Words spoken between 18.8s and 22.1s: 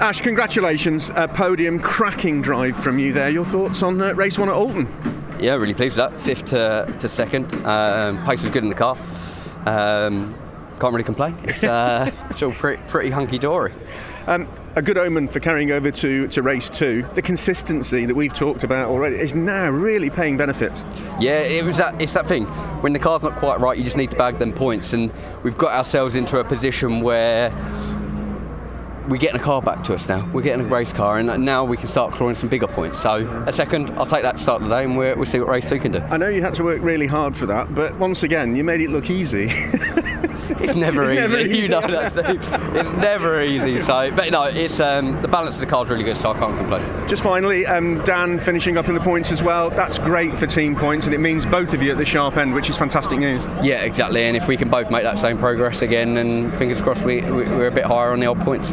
already is now really paying benefits. Yeah, it was that.